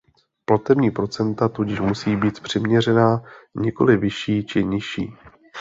Platební 0.45 0.91
procenta 0.91 1.49
tudíž 1.49 1.79
musí 1.79 2.15
být 2.15 2.39
přiměřená, 2.39 3.23
nikoli 3.55 3.97
vyšší 3.97 4.45
či 4.45 4.63
nižší. 4.63 5.07